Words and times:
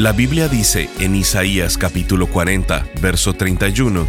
la 0.00 0.12
Biblia 0.12 0.48
dice 0.48 0.88
en 0.98 1.14
Isaías 1.14 1.76
capítulo 1.76 2.26
40, 2.26 2.86
verso 3.02 3.34
31, 3.34 4.06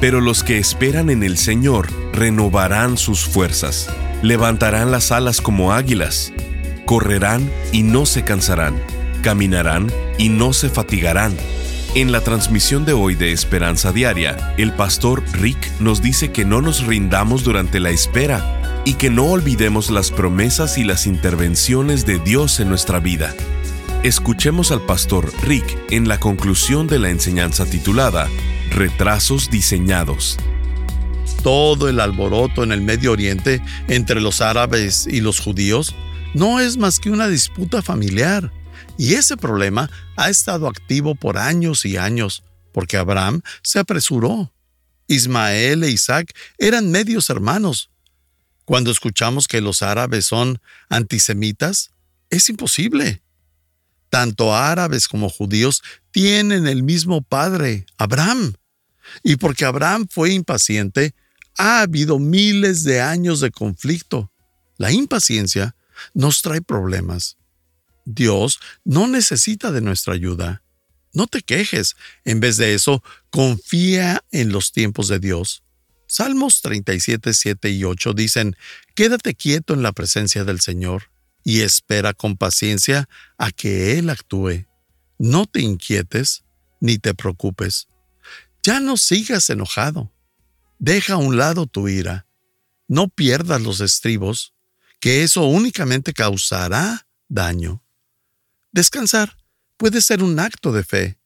Pero 0.00 0.20
los 0.20 0.44
que 0.44 0.58
esperan 0.58 1.10
en 1.10 1.24
el 1.24 1.36
Señor 1.36 1.88
renovarán 2.12 2.96
sus 2.96 3.24
fuerzas, 3.24 3.88
levantarán 4.22 4.92
las 4.92 5.10
alas 5.10 5.40
como 5.40 5.72
águilas, 5.72 6.32
correrán 6.86 7.50
y 7.72 7.82
no 7.82 8.06
se 8.06 8.22
cansarán, 8.22 8.80
caminarán 9.24 9.92
y 10.16 10.28
no 10.28 10.52
se 10.52 10.68
fatigarán. 10.68 11.36
En 11.96 12.12
la 12.12 12.20
transmisión 12.20 12.84
de 12.84 12.92
hoy 12.92 13.16
de 13.16 13.32
Esperanza 13.32 13.90
Diaria, 13.90 14.54
el 14.58 14.72
pastor 14.72 15.24
Rick 15.32 15.72
nos 15.80 16.00
dice 16.00 16.30
que 16.30 16.44
no 16.44 16.62
nos 16.62 16.86
rindamos 16.86 17.42
durante 17.42 17.80
la 17.80 17.90
espera 17.90 18.82
y 18.84 18.94
que 18.94 19.10
no 19.10 19.24
olvidemos 19.24 19.90
las 19.90 20.12
promesas 20.12 20.78
y 20.78 20.84
las 20.84 21.08
intervenciones 21.08 22.06
de 22.06 22.20
Dios 22.20 22.60
en 22.60 22.68
nuestra 22.68 23.00
vida. 23.00 23.34
Escuchemos 24.02 24.72
al 24.72 24.84
pastor 24.84 25.32
Rick 25.44 25.78
en 25.92 26.08
la 26.08 26.18
conclusión 26.18 26.88
de 26.88 26.98
la 26.98 27.10
enseñanza 27.10 27.64
titulada 27.66 28.28
Retrasos 28.70 29.48
diseñados. 29.48 30.38
Todo 31.44 31.88
el 31.88 32.00
alboroto 32.00 32.64
en 32.64 32.72
el 32.72 32.80
Medio 32.80 33.12
Oriente 33.12 33.62
entre 33.86 34.20
los 34.20 34.40
árabes 34.40 35.06
y 35.06 35.20
los 35.20 35.38
judíos 35.38 35.94
no 36.34 36.58
es 36.58 36.78
más 36.78 36.98
que 36.98 37.10
una 37.10 37.28
disputa 37.28 37.80
familiar. 37.80 38.52
Y 38.98 39.14
ese 39.14 39.36
problema 39.36 39.88
ha 40.16 40.30
estado 40.30 40.66
activo 40.66 41.14
por 41.14 41.38
años 41.38 41.84
y 41.84 41.96
años, 41.96 42.42
porque 42.72 42.96
Abraham 42.96 43.42
se 43.62 43.78
apresuró. 43.78 44.52
Ismael 45.06 45.84
e 45.84 45.90
Isaac 45.90 46.34
eran 46.58 46.90
medios 46.90 47.30
hermanos. 47.30 47.88
Cuando 48.64 48.90
escuchamos 48.90 49.46
que 49.46 49.60
los 49.60 49.80
árabes 49.80 50.26
son 50.26 50.60
antisemitas, 50.88 51.92
es 52.30 52.48
imposible. 52.48 53.22
Tanto 54.12 54.54
árabes 54.54 55.08
como 55.08 55.30
judíos 55.30 55.82
tienen 56.10 56.66
el 56.66 56.82
mismo 56.82 57.22
padre, 57.22 57.86
Abraham. 57.96 58.52
Y 59.22 59.36
porque 59.36 59.64
Abraham 59.64 60.06
fue 60.06 60.34
impaciente, 60.34 61.14
ha 61.56 61.80
habido 61.80 62.18
miles 62.18 62.84
de 62.84 63.00
años 63.00 63.40
de 63.40 63.50
conflicto. 63.50 64.30
La 64.76 64.92
impaciencia 64.92 65.76
nos 66.12 66.42
trae 66.42 66.60
problemas. 66.60 67.38
Dios 68.04 68.60
no 68.84 69.08
necesita 69.08 69.72
de 69.72 69.80
nuestra 69.80 70.12
ayuda. 70.12 70.62
No 71.14 71.26
te 71.26 71.40
quejes. 71.40 71.96
En 72.26 72.38
vez 72.38 72.58
de 72.58 72.74
eso, 72.74 73.02
confía 73.30 74.22
en 74.30 74.52
los 74.52 74.72
tiempos 74.72 75.08
de 75.08 75.20
Dios. 75.20 75.62
Salmos 76.06 76.60
37, 76.60 77.32
7 77.32 77.70
y 77.70 77.84
8 77.84 78.12
dicen, 78.12 78.56
Quédate 78.94 79.34
quieto 79.34 79.72
en 79.72 79.82
la 79.82 79.92
presencia 79.92 80.44
del 80.44 80.60
Señor 80.60 81.11
y 81.44 81.60
espera 81.60 82.12
con 82.12 82.36
paciencia 82.36 83.08
a 83.38 83.50
que 83.50 83.98
Él 83.98 84.10
actúe. 84.10 84.66
No 85.18 85.46
te 85.46 85.60
inquietes 85.60 86.44
ni 86.80 86.98
te 86.98 87.14
preocupes. 87.14 87.88
Ya 88.62 88.80
no 88.80 88.96
sigas 88.96 89.50
enojado. 89.50 90.12
Deja 90.78 91.14
a 91.14 91.18
un 91.18 91.36
lado 91.36 91.66
tu 91.66 91.88
ira. 91.88 92.26
No 92.88 93.08
pierdas 93.08 93.62
los 93.62 93.80
estribos, 93.80 94.52
que 95.00 95.22
eso 95.22 95.44
únicamente 95.46 96.12
causará 96.12 97.06
daño. 97.28 97.82
Descansar 98.72 99.36
puede 99.76 100.00
ser 100.00 100.22
un 100.22 100.38
acto 100.38 100.72
de 100.72 100.84
fe. 100.84 101.18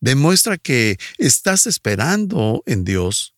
Demuestra 0.00 0.58
que 0.58 0.98
estás 1.18 1.66
esperando 1.66 2.62
en 2.66 2.84
Dios. 2.84 3.34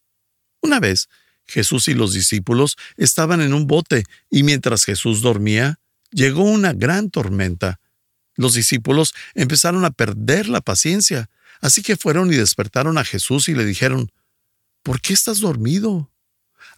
Una 0.61 0.81
vez, 0.81 1.09
Jesús 1.47 1.89
y 1.89 1.95
los 1.95 2.13
discípulos 2.13 2.77
estaban 2.97 3.41
en 3.41 3.55
un 3.55 3.67
bote 3.67 4.05
y 4.31 4.43
mientras 4.43 4.85
Jesús 4.85 5.23
dormía, 5.23 5.81
llegó 6.11 6.43
una 6.43 6.73
gran 6.73 7.11
tormenta. 7.11 7.81
Los 8.35 8.55
discípulos 8.55 9.15
empezaron 9.35 9.85
a 9.85 9.91
perder 9.91 10.49
la 10.49 10.61
paciencia, 10.61 11.29
así 11.61 11.83
que 11.83 11.97
fueron 11.97 12.33
y 12.33 12.37
despertaron 12.37 12.99
a 12.99 13.05
Jesús 13.05 13.49
y 13.49 13.55
le 13.55 13.65
dijeron, 13.65 14.11
¿Por 14.83 15.01
qué 15.01 15.13
estás 15.13 15.41
dormido? 15.41 16.11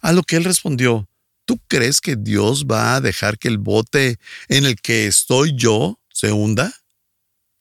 A 0.01 0.11
lo 0.11 0.23
que 0.23 0.35
él 0.35 0.43
respondió, 0.43 1.07
¿tú 1.45 1.59
crees 1.67 2.01
que 2.01 2.15
Dios 2.15 2.65
va 2.65 2.95
a 2.95 3.01
dejar 3.01 3.37
que 3.37 3.47
el 3.47 3.57
bote 3.57 4.19
en 4.47 4.65
el 4.65 4.75
que 4.81 5.07
estoy 5.07 5.53
yo 5.55 5.99
se 6.11 6.31
hunda? 6.31 6.73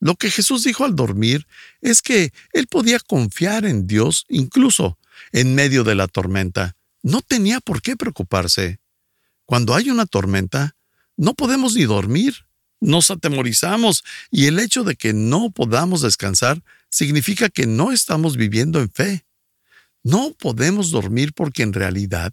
Lo 0.01 0.17
que 0.17 0.31
Jesús 0.31 0.65
dijo 0.65 0.85
al 0.85 0.97
dormir 0.97 1.47
es 1.83 2.01
que 2.03 2.33
él 2.53 2.67
podía 2.67 2.99
confiar 2.99 3.67
en 3.67 3.87
Dios 3.87 4.25
incluso 4.29 4.99
en 5.31 5.55
medio 5.55 5.85
de 5.85 5.95
la 5.95 6.09
tormenta. 6.09 6.77
No 7.03 7.21
tenía 7.21 7.61
por 7.61 7.83
qué 7.83 7.97
preocuparse. 7.97 8.81
Cuando 9.45 9.75
hay 9.75 9.91
una 9.91 10.07
tormenta, 10.07 10.75
no 11.21 11.35
podemos 11.35 11.75
ni 11.75 11.85
dormir, 11.85 12.47
nos 12.81 13.11
atemorizamos 13.11 14.05
y 14.31 14.47
el 14.47 14.59
hecho 14.59 14.85
de 14.85 14.97
que 14.97 15.13
no 15.13 15.51
podamos 15.51 16.01
descansar 16.01 16.63
significa 16.89 17.51
que 17.51 17.67
no 17.67 17.93
estamos 17.93 18.39
viviendo 18.39 18.81
en 18.81 18.91
fe. 18.91 19.27
No 20.03 20.33
podemos 20.33 20.91
dormir 20.91 21.35
porque 21.35 21.63
en 21.63 21.75
realidad 21.75 22.33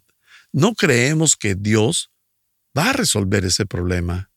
no 0.52 0.74
creemos 0.74 1.36
que 1.36 1.54
Dios 1.54 2.10
va 2.76 2.88
a 2.88 2.92
resolver 2.94 3.44
ese 3.44 3.66
problema. 3.66 4.30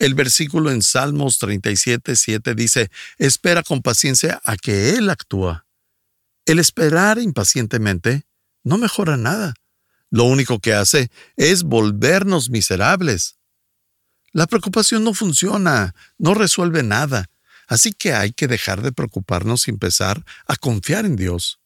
El 0.00 0.14
versículo 0.14 0.72
en 0.72 0.82
Salmos 0.82 1.38
37, 1.38 2.16
7 2.16 2.54
dice, 2.56 2.90
espera 3.18 3.62
con 3.62 3.80
paciencia 3.80 4.42
a 4.44 4.56
que 4.56 4.90
Él 4.96 5.08
actúa. 5.08 5.68
El 6.46 6.58
esperar 6.58 7.20
impacientemente 7.20 8.26
no 8.64 8.76
mejora 8.76 9.16
nada. 9.16 9.54
Lo 10.10 10.24
único 10.24 10.58
que 10.58 10.74
hace 10.74 11.12
es 11.36 11.62
volvernos 11.62 12.50
miserables. 12.50 13.38
La 14.34 14.48
preocupación 14.48 15.04
no 15.04 15.14
funciona, 15.14 15.94
no 16.18 16.34
resuelve 16.34 16.82
nada, 16.82 17.30
así 17.68 17.92
que 17.92 18.14
hay 18.14 18.32
que 18.32 18.48
dejar 18.48 18.82
de 18.82 18.90
preocuparnos 18.90 19.68
y 19.68 19.70
empezar 19.70 20.24
a 20.48 20.56
confiar 20.56 21.06
en 21.06 21.14
Dios. 21.14 21.60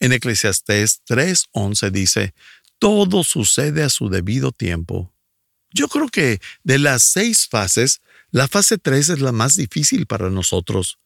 En 0.00 0.12
Eclesiastés 0.12 1.02
3:11 1.06 1.90
dice, 1.92 2.34
todo 2.80 3.22
sucede 3.22 3.84
a 3.84 3.88
su 3.88 4.08
debido 4.08 4.50
tiempo. 4.50 5.14
Yo 5.70 5.86
creo 5.86 6.08
que 6.08 6.40
de 6.64 6.80
las 6.80 7.04
seis 7.04 7.46
fases, 7.48 8.00
la 8.32 8.48
fase 8.48 8.76
3 8.76 9.10
es 9.10 9.20
la 9.20 9.30
más 9.30 9.54
difícil 9.54 10.06
para 10.06 10.30
nosotros, 10.30 10.98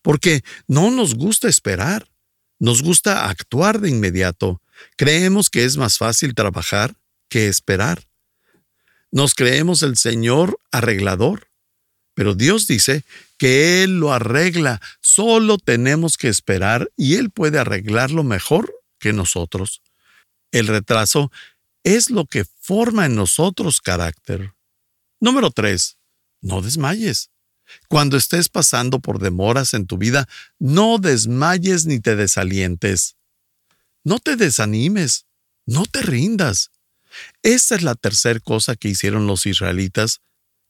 porque 0.00 0.44
no 0.68 0.92
nos 0.92 1.16
gusta 1.16 1.48
esperar, 1.48 2.08
nos 2.60 2.82
gusta 2.82 3.28
actuar 3.28 3.80
de 3.80 3.90
inmediato. 3.90 4.62
Creemos 4.96 5.50
que 5.50 5.64
es 5.64 5.76
más 5.76 5.98
fácil 5.98 6.36
trabajar 6.36 6.94
que 7.28 7.48
esperar. 7.48 8.06
Nos 9.16 9.34
creemos 9.34 9.82
el 9.82 9.96
Señor 9.96 10.60
arreglador, 10.70 11.48
pero 12.12 12.34
Dios 12.34 12.66
dice 12.66 13.02
que 13.38 13.82
Él 13.82 13.98
lo 13.98 14.12
arregla, 14.12 14.82
solo 15.00 15.56
tenemos 15.56 16.18
que 16.18 16.28
esperar 16.28 16.90
y 16.98 17.14
Él 17.14 17.30
puede 17.30 17.58
arreglarlo 17.58 18.24
mejor 18.24 18.78
que 18.98 19.14
nosotros. 19.14 19.80
El 20.52 20.66
retraso 20.66 21.32
es 21.82 22.10
lo 22.10 22.26
que 22.26 22.44
forma 22.44 23.06
en 23.06 23.14
nosotros 23.14 23.80
carácter. 23.80 24.52
Número 25.18 25.50
3. 25.50 25.96
No 26.42 26.60
desmayes. 26.60 27.30
Cuando 27.88 28.18
estés 28.18 28.50
pasando 28.50 29.00
por 29.00 29.18
demoras 29.18 29.72
en 29.72 29.86
tu 29.86 29.96
vida, 29.96 30.28
no 30.58 30.98
desmayes 30.98 31.86
ni 31.86 32.00
te 32.00 32.16
desalientes. 32.16 33.16
No 34.04 34.18
te 34.18 34.36
desanimes, 34.36 35.24
no 35.64 35.86
te 35.86 36.02
rindas. 36.02 36.70
Esta 37.42 37.74
es 37.74 37.82
la 37.82 37.94
tercera 37.94 38.40
cosa 38.40 38.76
que 38.76 38.88
hicieron 38.88 39.26
los 39.26 39.46
israelitas 39.46 40.20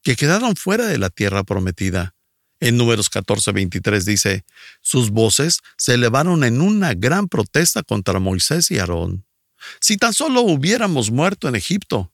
que 0.02 0.16
quedaron 0.16 0.54
fuera 0.56 0.86
de 0.86 0.98
la 0.98 1.10
tierra 1.10 1.42
prometida. 1.42 2.14
En 2.60 2.76
números 2.76 3.10
14:23 3.10 4.04
dice, 4.04 4.44
sus 4.80 5.10
voces 5.10 5.60
se 5.76 5.94
elevaron 5.94 6.44
en 6.44 6.60
una 6.60 6.94
gran 6.94 7.28
protesta 7.28 7.82
contra 7.82 8.20
Moisés 8.20 8.70
y 8.70 8.78
Aarón. 8.78 9.26
Si 9.80 9.96
tan 9.96 10.14
solo 10.14 10.42
hubiéramos 10.42 11.10
muerto 11.10 11.48
en 11.48 11.56
Egipto. 11.56 12.12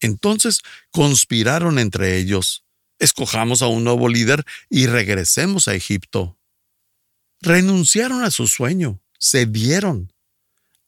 Entonces 0.00 0.62
conspiraron 0.90 1.78
entre 1.78 2.16
ellos. 2.16 2.64
Escojamos 2.98 3.62
a 3.62 3.66
un 3.66 3.84
nuevo 3.84 4.08
líder 4.08 4.44
y 4.68 4.86
regresemos 4.86 5.68
a 5.68 5.74
Egipto. 5.74 6.38
Renunciaron 7.40 8.24
a 8.24 8.30
su 8.30 8.46
sueño, 8.46 9.00
cedieron, 9.18 10.12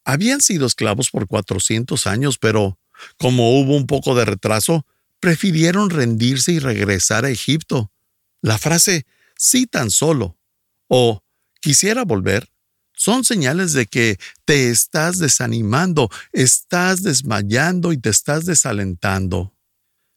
habían 0.04 0.40
sido 0.40 0.66
esclavos 0.66 1.10
por 1.10 1.26
400 1.26 2.06
años, 2.06 2.38
pero 2.38 2.78
como 3.19 3.58
hubo 3.58 3.76
un 3.76 3.87
poco 3.87 4.14
de 4.14 4.25
retraso, 4.25 4.87
prefirieron 5.20 5.90
rendirse 5.90 6.52
y 6.52 6.58
regresar 6.58 7.25
a 7.25 7.31
Egipto. 7.31 7.93
La 8.40 8.58
frase 8.58 9.06
sí 9.37 9.66
tan 9.66 9.90
solo 9.90 10.37
o 10.88 11.22
quisiera 11.60 12.04
volver 12.04 12.52
son 12.94 13.25
señales 13.25 13.72
de 13.72 13.87
que 13.87 14.19
te 14.44 14.70
estás 14.70 15.19
desanimando, 15.19 16.10
estás 16.32 17.02
desmayando 17.02 17.93
y 17.93 17.99
te 17.99 18.10
estás 18.10 18.44
desalentando. 18.44 19.54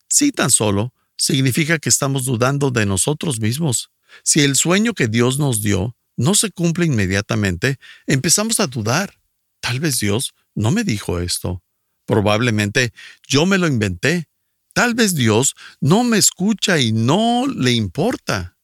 Sí 0.09 0.31
tan 0.31 0.51
solo 0.51 0.93
significa 1.17 1.79
que 1.79 1.89
estamos 1.89 2.25
dudando 2.25 2.71
de 2.71 2.85
nosotros 2.85 3.39
mismos. 3.39 3.91
Si 4.23 4.41
el 4.41 4.55
sueño 4.55 4.93
que 4.93 5.07
Dios 5.07 5.39
nos 5.39 5.61
dio 5.61 5.95
no 6.17 6.35
se 6.35 6.51
cumple 6.51 6.85
inmediatamente, 6.85 7.77
empezamos 8.07 8.59
a 8.59 8.67
dudar. 8.67 9.19
Tal 9.65 9.79
vez 9.79 9.99
Dios 9.99 10.35
no 10.53 10.69
me 10.69 10.83
dijo 10.83 11.19
esto. 11.19 11.63
Probablemente 12.05 12.93
yo 13.27 13.47
me 13.47 13.57
lo 13.57 13.65
inventé. 13.65 14.29
Tal 14.73 14.93
vez 14.93 15.15
Dios 15.15 15.55
no 15.81 16.03
me 16.03 16.19
escucha 16.19 16.77
y 16.77 16.91
no 16.91 17.47
le 17.47 17.71
importa. 17.71 18.59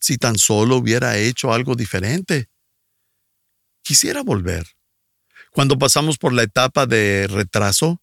Si 0.00 0.18
tan 0.18 0.38
solo 0.38 0.78
hubiera 0.78 1.16
hecho 1.18 1.52
algo 1.52 1.76
diferente. 1.76 2.48
Quisiera 3.82 4.24
volver. 4.24 4.66
Cuando 5.52 5.78
pasamos 5.78 6.18
por 6.18 6.32
la 6.32 6.42
etapa 6.42 6.84
de 6.84 7.28
retraso, 7.30 8.02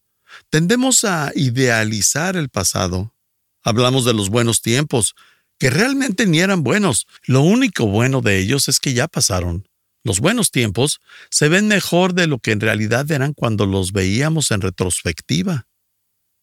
tendemos 0.50 1.04
a 1.04 1.34
idealizar 1.36 2.38
el 2.38 2.48
pasado. 2.48 3.14
Hablamos 3.62 4.06
de 4.06 4.14
los 4.14 4.30
buenos 4.30 4.62
tiempos, 4.62 5.16
que 5.60 5.70
realmente 5.70 6.26
ni 6.26 6.40
eran 6.40 6.64
buenos. 6.64 7.08
Lo 7.26 7.42
único 7.42 7.88
bueno 7.88 8.22
de 8.22 8.40
ellos 8.40 8.70
es 8.70 8.80
que 8.80 8.94
ya 8.94 9.10
pasaron. 9.10 9.68
Los 10.08 10.22
buenos 10.22 10.52
tiempos 10.52 11.02
se 11.30 11.50
ven 11.50 11.68
mejor 11.68 12.14
de 12.14 12.28
lo 12.28 12.40
que 12.40 12.52
en 12.54 12.62
realidad 12.62 13.12
eran 13.12 13.34
cuando 13.34 13.66
los 13.66 13.92
veíamos 13.92 14.52
en 14.52 14.62
retrospectiva. 14.62 15.68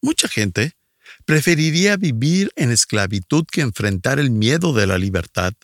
Mucha 0.03 0.29
gente 0.29 0.77
preferiría 1.25 1.97
vivir 1.97 2.53
en 2.57 2.71
esclavitud 2.71 3.47
que 3.51 3.63
enfrentar 3.63 4.19
el 4.19 4.31
miedo 4.31 4.75
de 4.75 4.87
la 4.87 4.99
libertad. 4.99 5.55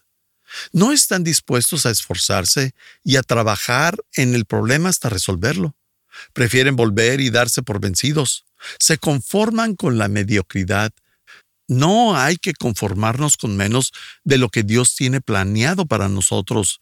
No 0.72 0.92
están 0.92 1.24
dispuestos 1.24 1.84
a 1.84 1.90
esforzarse 1.90 2.72
y 3.04 3.16
a 3.16 3.22
trabajar 3.22 3.98
en 4.14 4.34
el 4.34 4.46
problema 4.46 4.88
hasta 4.88 5.10
resolverlo. 5.10 5.76
Prefieren 6.32 6.76
volver 6.76 7.20
y 7.20 7.28
darse 7.28 7.60
por 7.60 7.80
vencidos. 7.80 8.46
Se 8.78 8.96
conforman 8.96 9.76
con 9.76 9.98
la 9.98 10.08
mediocridad 10.08 10.90
no 11.70 12.16
hay 12.16 12.36
que 12.36 12.52
conformarnos 12.52 13.36
con 13.36 13.56
menos 13.56 13.92
de 14.24 14.38
lo 14.38 14.48
que 14.48 14.64
Dios 14.64 14.96
tiene 14.96 15.20
planeado 15.20 15.86
para 15.86 16.08
nosotros. 16.08 16.80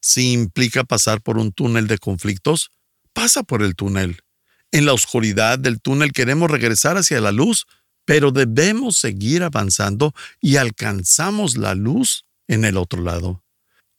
Si 0.00 0.32
implica 0.32 0.84
pasar 0.84 1.20
por 1.20 1.38
un 1.38 1.52
túnel 1.52 1.86
de 1.86 1.98
conflictos, 1.98 2.70
pasa 3.12 3.42
por 3.42 3.62
el 3.62 3.74
túnel. 3.74 4.22
En 4.70 4.86
la 4.86 4.92
oscuridad 4.92 5.58
del 5.58 5.80
túnel 5.80 6.12
queremos 6.12 6.50
regresar 6.50 6.96
hacia 6.96 7.20
la 7.20 7.32
luz, 7.32 7.66
pero 8.04 8.30
debemos 8.30 8.96
seguir 8.98 9.42
avanzando 9.42 10.14
y 10.40 10.56
alcanzamos 10.56 11.56
la 11.56 11.74
luz 11.74 12.24
en 12.46 12.64
el 12.64 12.76
otro 12.76 13.02
lado. 13.02 13.44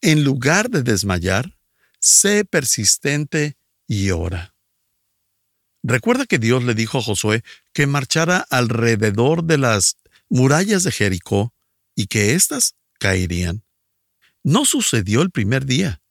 En 0.02 0.24
lugar 0.24 0.70
de 0.70 0.84
desmayar, 0.84 1.58
sé 2.00 2.46
persistente 2.46 3.58
y 3.88 4.12
ora. 4.12 4.56
Recuerda 5.84 6.26
que 6.26 6.40
Dios 6.40 6.64
le 6.64 6.74
dijo 6.74 7.00
a 7.00 7.02
Josué 7.02 7.44
que 7.74 7.88
marchara 7.88 8.46
alrededor 8.50 9.44
de 9.44 9.58
las 9.58 9.98
murallas 10.30 10.84
de 10.84 10.92
Jericó 10.92 11.54
y 11.96 12.08
que 12.08 12.34
éstas 12.36 12.76
caerían. 13.00 13.64
No 14.44 14.66
sucedió 14.66 15.22
el 15.22 15.32
primer 15.32 15.66
día. 15.66 16.02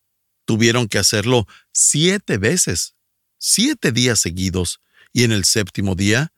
Tuvieron 0.44 0.88
que 0.88 0.98
hacerlo 0.98 1.46
siete 1.72 2.38
veces, 2.38 2.94
siete 3.38 3.92
días 3.92 4.20
seguidos, 4.20 4.80
y 5.12 5.24
en 5.24 5.32
el 5.32 5.44
séptimo 5.44 5.94
día 5.94 6.32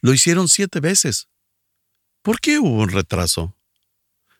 lo 0.00 0.12
hicieron 0.12 0.48
siete 0.48 0.80
veces. 0.80 1.28
¿Por 2.22 2.40
qué 2.40 2.58
hubo 2.58 2.82
un 2.82 2.90
retraso? 2.90 3.56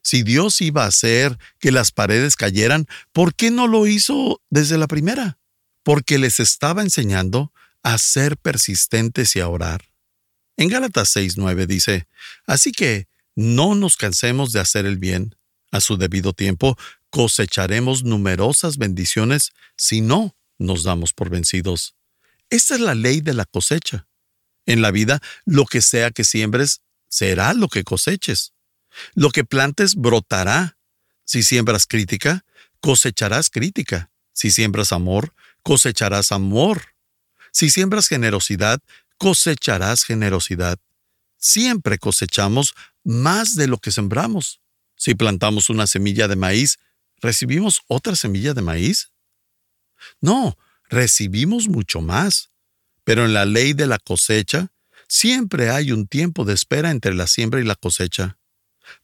Si 0.02 0.22
Dios 0.22 0.60
iba 0.60 0.84
a 0.84 0.88
hacer 0.88 1.36
que 1.58 1.72
las 1.72 1.90
paredes 1.90 2.36
cayeran, 2.36 2.86
¿por 3.12 3.34
qué 3.34 3.50
no 3.50 3.66
lo 3.66 3.86
hizo 3.86 4.40
desde 4.50 4.78
la 4.78 4.86
primera? 4.86 5.38
Porque 5.82 6.18
les 6.18 6.38
estaba 6.38 6.82
enseñando 6.82 7.52
a 7.82 7.98
ser 7.98 8.36
persistentes 8.36 9.34
y 9.36 9.40
a 9.40 9.48
orar. 9.48 9.88
En 10.56 10.68
Gálatas 10.68 11.14
6:9 11.14 11.66
dice, 11.66 12.06
Así 12.46 12.72
que 12.72 13.08
no 13.34 13.74
nos 13.74 13.96
cansemos 13.96 14.52
de 14.52 14.60
hacer 14.60 14.86
el 14.86 14.96
bien. 14.96 15.34
A 15.70 15.80
su 15.80 15.96
debido 15.96 16.32
tiempo 16.32 16.76
cosecharemos 17.10 18.04
numerosas 18.04 18.76
bendiciones 18.78 19.52
si 19.76 20.00
no 20.00 20.36
nos 20.58 20.84
damos 20.84 21.12
por 21.12 21.30
vencidos. 21.30 21.94
Esta 22.50 22.74
es 22.74 22.80
la 22.80 22.94
ley 22.94 23.20
de 23.20 23.34
la 23.34 23.44
cosecha. 23.44 24.06
En 24.66 24.82
la 24.82 24.90
vida, 24.90 25.20
lo 25.44 25.64
que 25.64 25.80
sea 25.82 26.10
que 26.10 26.24
siembres, 26.24 26.82
será 27.08 27.54
lo 27.54 27.68
que 27.68 27.84
coseches. 27.84 28.52
Lo 29.14 29.30
que 29.30 29.44
plantes 29.44 29.94
brotará. 29.94 30.76
Si 31.24 31.42
siembras 31.42 31.86
crítica, 31.86 32.44
cosecharás 32.80 33.50
crítica. 33.50 34.10
Si 34.32 34.50
siembras 34.50 34.92
amor, 34.92 35.34
cosecharás 35.62 36.32
amor. 36.32 36.94
Si 37.52 37.70
siembras 37.70 38.08
generosidad, 38.08 38.80
cosecharás 39.18 40.04
generosidad. 40.04 40.78
Siempre 41.38 41.98
cosechamos 41.98 42.74
más 43.02 43.54
de 43.54 43.66
lo 43.66 43.78
que 43.78 43.90
sembramos. 43.90 44.60
Si 44.96 45.14
plantamos 45.14 45.70
una 45.70 45.86
semilla 45.86 46.28
de 46.28 46.36
maíz, 46.36 46.78
¿recibimos 47.20 47.82
otra 47.86 48.16
semilla 48.16 48.54
de 48.54 48.62
maíz? 48.62 49.12
No, 50.20 50.56
recibimos 50.88 51.68
mucho 51.68 52.00
más. 52.00 52.50
Pero 53.04 53.24
en 53.24 53.34
la 53.34 53.44
ley 53.44 53.72
de 53.72 53.86
la 53.86 53.98
cosecha, 53.98 54.72
siempre 55.08 55.70
hay 55.70 55.92
un 55.92 56.08
tiempo 56.08 56.44
de 56.44 56.54
espera 56.54 56.90
entre 56.90 57.14
la 57.14 57.28
siembra 57.28 57.60
y 57.60 57.64
la 57.64 57.76
cosecha. 57.76 58.38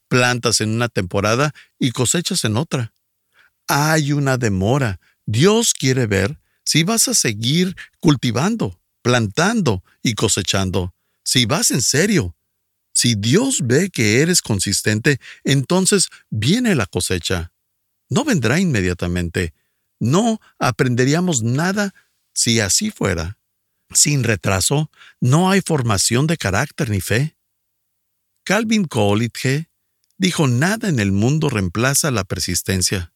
Plantas 0.09 0.61
en 0.61 0.71
una 0.71 0.89
temporada 0.89 1.55
y 1.79 1.93
cosechas 1.93 2.45
en 2.45 2.57
otra. 2.57 2.93
Hay 3.69 4.13
una 4.13 4.39
demora. 4.39 4.99
Dios 5.25 5.73
quiere 5.73 6.07
ver 6.07 6.41
si 6.65 6.83
vas 6.83 7.07
a 7.07 7.15
seguir 7.15 7.77
cultivando 8.01 8.83
plantando 9.03 9.85
y 10.03 10.15
cosechando. 10.15 10.95
Si 11.25 11.45
vas 11.45 11.71
en 11.71 11.83
serio, 11.83 12.35
si 13.03 13.17
Dios 13.17 13.63
ve 13.65 13.91
que 13.91 14.21
eres 14.21 14.43
consistente, 14.43 15.19
entonces 15.43 16.09
viene 16.31 16.77
la 16.77 16.87
cosecha. 16.87 17.53
No 18.09 18.23
vendrá 18.25 18.61
inmediatamente. 18.61 19.55
No 19.99 20.41
aprenderíamos 20.61 21.43
nada 21.43 21.97
si 22.33 22.61
así 22.61 22.93
fuera. 22.93 23.41
Sin 23.93 24.23
retraso, 24.23 24.89
no 25.21 25.51
hay 25.51 25.63
formación 25.63 26.29
de 26.29 26.37
carácter 26.37 26.91
ni 26.91 27.01
fe. 27.01 27.37
Calvin 28.45 28.85
Coolidge 28.85 29.69
dijo 30.17 30.47
nada 30.47 30.89
en 30.89 31.01
el 31.01 31.11
mundo 31.11 31.51
reemplaza 31.51 32.13
la 32.13 32.23
persistencia. 32.23 33.13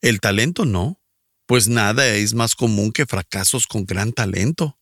El 0.00 0.18
talento 0.18 0.64
no, 0.64 1.00
pues 1.46 1.68
nada 1.68 2.08
es 2.08 2.34
más 2.34 2.56
común 2.56 2.90
que 2.90 3.06
fracasos 3.06 3.68
con 3.68 3.86
gran 3.86 4.12
talento. 4.12 4.80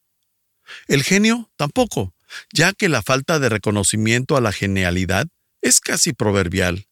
El 0.87 1.03
genio 1.03 1.51
tampoco, 1.57 2.15
ya 2.53 2.73
que 2.73 2.89
la 2.89 3.03
falta 3.03 3.39
de 3.39 3.49
reconocimiento 3.49 4.37
a 4.37 4.41
la 4.41 4.53
genialidad 4.53 5.27
es 5.63 5.81
casi 5.81 6.13
proverbial. 6.13 6.87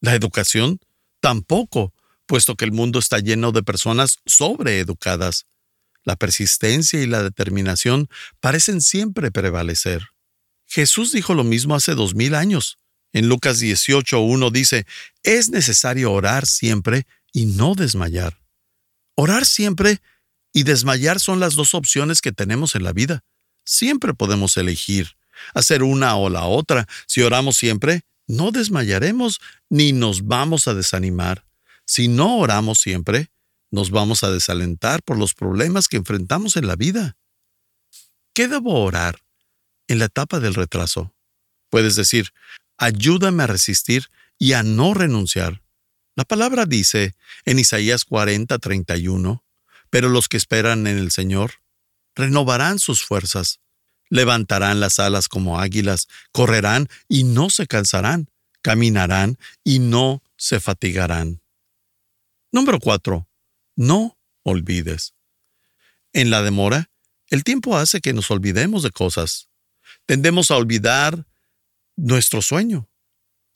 La 0.00 0.14
educación 0.14 0.80
tampoco, 1.20 1.94
puesto 2.26 2.56
que 2.56 2.64
el 2.64 2.72
mundo 2.72 2.98
está 2.98 3.18
lleno 3.18 3.52
de 3.52 3.62
personas 3.62 4.18
sobreeducadas. 4.26 5.46
La 6.04 6.16
persistencia 6.16 7.00
y 7.00 7.06
la 7.06 7.22
determinación 7.22 8.08
parecen 8.40 8.80
siempre 8.80 9.30
prevalecer. 9.30 10.08
Jesús 10.66 11.12
dijo 11.12 11.34
lo 11.34 11.44
mismo 11.44 11.74
hace 11.74 11.94
dos 11.94 12.14
mil 12.14 12.34
años. 12.34 12.78
En 13.12 13.28
Lucas 13.28 13.60
18.1 13.60 14.50
dice, 14.50 14.86
es 15.22 15.50
necesario 15.50 16.12
orar 16.12 16.46
siempre 16.46 17.06
y 17.32 17.46
no 17.46 17.74
desmayar. 17.74 18.40
Orar 19.14 19.44
siempre 19.44 20.00
y 20.52 20.62
desmayar 20.64 21.20
son 21.20 21.38
las 21.38 21.54
dos 21.54 21.74
opciones 21.74 22.20
que 22.20 22.32
tenemos 22.32 22.74
en 22.74 22.84
la 22.84 22.92
vida. 22.92 23.22
Siempre 23.64 24.14
podemos 24.14 24.56
elegir, 24.56 25.16
hacer 25.54 25.82
una 25.82 26.16
o 26.16 26.28
la 26.28 26.44
otra. 26.44 26.86
Si 27.06 27.22
oramos 27.22 27.56
siempre, 27.56 28.02
no 28.26 28.50
desmayaremos 28.50 29.40
ni 29.68 29.92
nos 29.92 30.26
vamos 30.26 30.68
a 30.68 30.74
desanimar. 30.74 31.44
Si 31.84 32.08
no 32.08 32.38
oramos 32.38 32.78
siempre, 32.80 33.30
nos 33.70 33.90
vamos 33.90 34.22
a 34.22 34.30
desalentar 34.30 35.02
por 35.02 35.18
los 35.18 35.34
problemas 35.34 35.88
que 35.88 35.96
enfrentamos 35.96 36.56
en 36.56 36.66
la 36.66 36.76
vida. 36.76 37.16
¿Qué 38.34 38.48
debo 38.48 38.82
orar 38.82 39.22
en 39.88 39.98
la 39.98 40.06
etapa 40.06 40.40
del 40.40 40.54
retraso? 40.54 41.14
Puedes 41.70 41.96
decir, 41.96 42.30
ayúdame 42.76 43.42
a 43.42 43.46
resistir 43.46 44.08
y 44.38 44.52
a 44.52 44.62
no 44.62 44.94
renunciar. 44.94 45.62
La 46.14 46.24
palabra 46.24 46.66
dice 46.66 47.14
en 47.44 47.58
Isaías 47.58 48.04
40, 48.04 48.58
31, 48.58 49.42
pero 49.88 50.08
los 50.08 50.28
que 50.28 50.36
esperan 50.36 50.86
en 50.86 50.98
el 50.98 51.10
Señor 51.10 51.61
renovarán 52.14 52.78
sus 52.78 53.04
fuerzas, 53.04 53.60
levantarán 54.10 54.80
las 54.80 54.98
alas 54.98 55.28
como 55.28 55.58
águilas, 55.58 56.08
correrán 56.32 56.88
y 57.08 57.24
no 57.24 57.50
se 57.50 57.66
cansarán, 57.66 58.30
caminarán 58.60 59.38
y 59.64 59.78
no 59.78 60.22
se 60.36 60.60
fatigarán. 60.60 61.40
Número 62.50 62.78
4. 62.78 63.26
No 63.76 64.18
olvides. 64.42 65.14
En 66.12 66.30
la 66.30 66.42
demora, 66.42 66.90
el 67.28 67.44
tiempo 67.44 67.76
hace 67.76 68.00
que 68.00 68.12
nos 68.12 68.30
olvidemos 68.30 68.82
de 68.82 68.90
cosas. 68.90 69.48
Tendemos 70.04 70.50
a 70.50 70.56
olvidar 70.56 71.26
nuestro 71.96 72.42
sueño, 72.42 72.90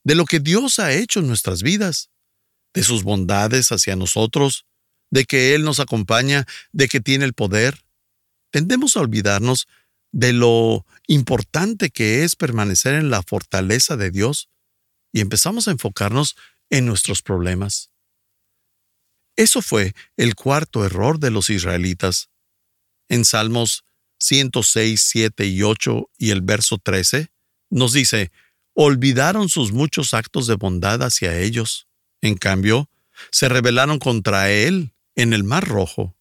de 0.05 0.15
lo 0.15 0.25
que 0.25 0.41
Dios 0.41 0.79
ha 0.79 0.93
hecho 0.93 1.21
en 1.21 1.27
nuestras 1.27 1.63
vidas. 1.63 2.11
de 2.73 2.83
sus 2.83 3.05
bondades 3.05 3.73
hacia 3.73 3.97
nosotros, 3.97 4.67
de 5.11 5.25
que 5.25 5.55
Él 5.55 5.65
nos 5.65 5.81
acompaña, 5.81 6.45
de 6.73 6.89
que 6.89 7.01
tiene 7.01 7.25
el 7.25 7.33
poder. 7.33 7.86
Tendemos 8.57 8.97
a 8.97 9.01
olvidarnos 9.01 9.69
de 10.13 10.33
lo 10.33 10.87
importante 11.09 11.91
que 11.91 12.25
es 12.25 12.37
permanecer 12.37 12.95
en 12.95 13.11
la 13.11 13.23
fortaleza 13.23 13.99
de 13.99 14.11
Dios 14.11 14.49
y 15.13 15.21
empezamos 15.21 15.69
a 15.69 15.73
enfocarnos 15.73 16.37
en 16.71 16.87
nuestros 16.87 17.21
problemas. 17.21 17.91
Eso 19.37 19.61
fue 19.61 19.95
el 20.17 20.35
cuarto 20.37 20.87
error 20.87 21.19
de 21.19 21.31
los 21.31 21.51
israelitas. 21.51 22.31
En 23.11 23.27
Salmos 23.27 23.85
106, 24.21 25.03
7 25.07 25.47
y 25.49 25.63
8 25.63 26.09
y 26.17 26.31
el 26.31 26.41
verso 26.41 26.79
13, 26.79 27.31
nos 27.69 27.93
dice, 27.93 28.33
olvidaron 28.73 29.51
sus 29.51 29.73
muchos 29.73 30.15
actos 30.15 30.47
de 30.47 30.55
bondad 30.55 31.03
hacia 31.03 31.39
ellos. 31.39 31.89
En 32.23 32.39
cambio, 32.39 32.89
se 33.31 33.51
rebelaron 33.51 33.99
contra 33.99 34.51
Él 34.51 34.95
en 35.15 35.35
el 35.35 35.45
Mar 35.45 35.69
Rojo. 35.69 36.17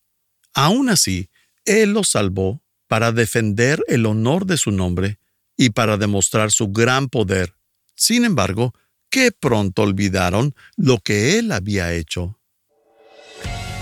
Aún 0.53 0.89
así, 0.89 1.29
Él 1.65 1.93
los 1.93 2.09
salvó 2.09 2.61
para 2.87 3.11
defender 3.11 3.83
el 3.87 4.05
honor 4.05 4.45
de 4.45 4.57
su 4.57 4.71
nombre 4.71 5.17
y 5.57 5.71
para 5.71 5.97
demostrar 5.97 6.51
su 6.51 6.71
gran 6.71 7.09
poder. 7.09 7.55
Sin 7.95 8.23
embargo, 8.23 8.73
qué 9.09 9.31
pronto 9.31 9.81
olvidaron 9.81 10.53
lo 10.77 10.99
que 10.99 11.39
Él 11.39 11.51
había 11.51 11.91
hecho. 11.93 12.39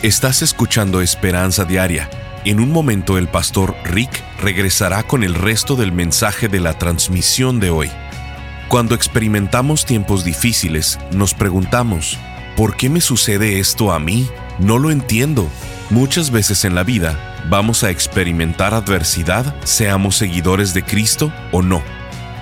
Estás 0.02 0.42
escuchando 0.42 1.02
Esperanza 1.02 1.66
Diaria. 1.66 2.10
En 2.46 2.60
un 2.60 2.72
momento 2.72 3.18
el 3.18 3.28
pastor 3.28 3.76
Rick 3.86 4.24
regresará 4.42 5.04
con 5.04 5.24
el 5.24 5.34
resto 5.34 5.76
del 5.76 5.92
mensaje 5.92 6.48
de 6.48 6.60
la 6.60 6.78
transmisión 6.78 7.60
de 7.60 7.70
hoy. 7.70 7.90
Cuando 8.68 8.96
experimentamos 8.96 9.86
tiempos 9.86 10.24
difíciles, 10.24 11.00
nos 11.12 11.34
preguntamos, 11.34 12.18
¿por 12.56 12.76
qué 12.76 12.90
me 12.90 13.02
sucede 13.02 13.60
esto 13.60 13.92
a 13.92 14.00
mí? 14.00 14.28
No 14.60 14.78
lo 14.78 14.92
entiendo. 14.92 15.50
Muchas 15.90 16.32
veces 16.32 16.66
en 16.66 16.76
la 16.76 16.84
vida 16.84 17.33
vamos 17.50 17.84
a 17.84 17.90
experimentar 17.90 18.74
adversidad, 18.74 19.56
seamos 19.64 20.16
seguidores 20.16 20.74
de 20.74 20.84
Cristo 20.84 21.32
o 21.52 21.62
no. 21.62 21.82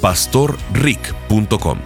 pastorrick.com. 0.00 1.78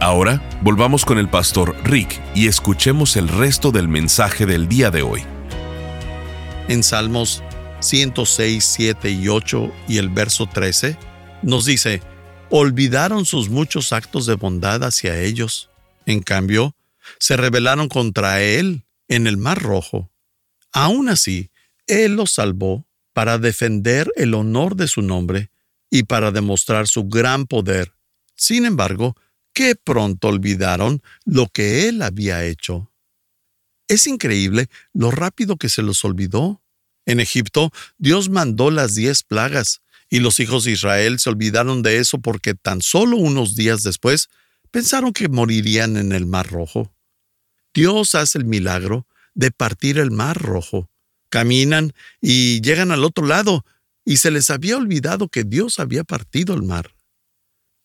Ahora 0.00 0.42
volvamos 0.62 1.04
con 1.04 1.18
el 1.18 1.28
pastor 1.28 1.76
Rick 1.84 2.20
y 2.34 2.46
escuchemos 2.46 3.16
el 3.16 3.28
resto 3.28 3.70
del 3.70 3.88
mensaje 3.88 4.46
del 4.46 4.68
día 4.68 4.90
de 4.90 5.02
hoy. 5.02 5.22
En 6.68 6.82
Salmos 6.82 7.42
106, 7.80 8.64
7 8.64 9.10
y 9.10 9.28
8 9.28 9.72
y 9.88 9.98
el 9.98 10.08
verso 10.08 10.46
13 10.46 10.96
nos 11.42 11.66
dice, 11.66 12.00
olvidaron 12.50 13.24
sus 13.24 13.48
muchos 13.48 13.92
actos 13.92 14.26
de 14.26 14.34
bondad 14.34 14.84
hacia 14.84 15.20
ellos. 15.20 15.70
En 16.06 16.20
cambio, 16.20 16.76
se 17.18 17.36
rebelaron 17.36 17.88
contra 17.88 18.40
Él 18.40 18.84
en 19.08 19.26
el 19.26 19.36
Mar 19.36 19.60
Rojo. 19.60 20.10
Aún 20.72 21.08
así, 21.08 21.50
Él 21.86 22.14
los 22.14 22.30
salvó 22.30 22.86
para 23.12 23.38
defender 23.38 24.10
el 24.16 24.34
honor 24.34 24.76
de 24.76 24.88
su 24.88 25.02
nombre 25.02 25.51
y 25.94 26.04
para 26.04 26.30
demostrar 26.30 26.88
su 26.88 27.04
gran 27.04 27.46
poder. 27.46 27.92
Sin 28.34 28.64
embargo, 28.64 29.14
qué 29.52 29.76
pronto 29.76 30.28
olvidaron 30.28 31.02
lo 31.26 31.48
que 31.48 31.86
Él 31.86 32.00
había 32.00 32.46
hecho. 32.46 32.90
Es 33.88 34.06
increíble 34.06 34.70
lo 34.94 35.10
rápido 35.10 35.58
que 35.58 35.68
se 35.68 35.82
los 35.82 36.02
olvidó. 36.06 36.62
En 37.04 37.20
Egipto, 37.20 37.70
Dios 37.98 38.30
mandó 38.30 38.70
las 38.70 38.94
diez 38.94 39.22
plagas, 39.22 39.82
y 40.08 40.20
los 40.20 40.40
hijos 40.40 40.64
de 40.64 40.70
Israel 40.70 41.18
se 41.18 41.28
olvidaron 41.28 41.82
de 41.82 41.98
eso 41.98 42.18
porque 42.20 42.54
tan 42.54 42.80
solo 42.80 43.18
unos 43.18 43.54
días 43.54 43.82
después 43.82 44.30
pensaron 44.70 45.12
que 45.12 45.28
morirían 45.28 45.98
en 45.98 46.12
el 46.12 46.24
Mar 46.24 46.48
Rojo. 46.48 46.90
Dios 47.74 48.14
hace 48.14 48.38
el 48.38 48.46
milagro 48.46 49.06
de 49.34 49.50
partir 49.50 49.98
el 49.98 50.10
Mar 50.10 50.38
Rojo. 50.38 50.88
Caminan 51.28 51.92
y 52.22 52.62
llegan 52.62 52.92
al 52.92 53.04
otro 53.04 53.26
lado, 53.26 53.66
y 54.04 54.16
se 54.16 54.30
les 54.30 54.50
había 54.50 54.76
olvidado 54.76 55.28
que 55.28 55.44
Dios 55.44 55.78
había 55.78 56.04
partido 56.04 56.54
el 56.54 56.62
mar. 56.62 56.94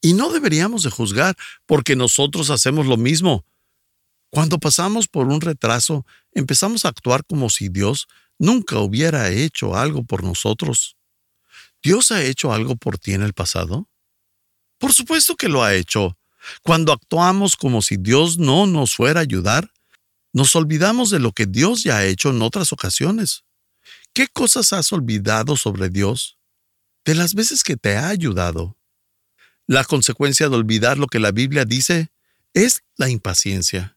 Y 0.02 0.14
no 0.14 0.32
deberíamos 0.32 0.84
de 0.84 0.90
juzgar 0.90 1.36
porque 1.66 1.96
nosotros 1.96 2.50
hacemos 2.50 2.86
lo 2.86 2.98
mismo. 2.98 3.46
Cuando 4.30 4.60
pasamos 4.60 5.08
por 5.08 5.28
un 5.28 5.42
retraso, 5.42 6.06
empezamos 6.34 6.86
a 6.86 6.90
actuar 6.90 7.26
como 7.26 7.50
si 7.50 7.70
Dios 7.70 8.08
nunca 8.38 8.80
hubiera 8.80 9.30
hecho 9.32 9.76
algo 9.76 10.04
por 10.04 10.24
nosotros. 10.24 10.98
¿Dios 11.82 12.12
ha 12.12 12.24
hecho 12.24 12.52
algo 12.52 12.76
por 12.76 12.98
ti 12.98 13.14
en 13.14 13.24
el 13.24 13.34
pasado? 13.34 13.88
Por 14.78 14.94
supuesto 14.94 15.36
que 15.36 15.50
lo 15.50 15.64
ha 15.64 15.74
hecho. 15.74 16.18
Cuando 16.62 16.94
actuamos 16.94 17.56
como 17.56 17.82
si 17.82 17.98
Dios 17.98 18.38
no 18.38 18.68
nos 18.68 18.96
fuera 18.96 19.22
a 19.22 19.24
ayudar, 19.24 19.72
nos 20.34 20.56
olvidamos 20.56 21.10
de 21.10 21.20
lo 21.20 21.32
que 21.32 21.46
Dios 21.46 21.84
ya 21.84 21.98
ha 21.98 22.06
hecho 22.06 22.30
en 22.30 22.42
otras 22.42 22.72
ocasiones. 22.74 23.44
¿Qué 24.18 24.28
cosas 24.28 24.74
has 24.74 24.92
olvidado 24.94 25.56
sobre 25.56 25.90
Dios? 25.90 26.40
De 27.06 27.14
las 27.14 27.36
veces 27.36 27.64
que 27.64 27.78
te 27.78 27.98
ha 27.98 28.08
ayudado. 28.08 28.76
La 29.68 29.84
consecuencia 29.84 30.50
de 30.50 30.56
olvidar 30.56 30.98
lo 30.98 31.06
que 31.06 31.20
la 31.20 31.30
Biblia 31.30 31.66
dice 31.66 32.10
es 32.56 32.82
la 32.96 33.10
impaciencia. 33.10 33.96